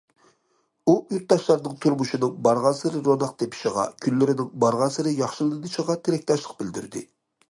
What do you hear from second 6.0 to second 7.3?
تىلەكداشلىق بىلدۈردى.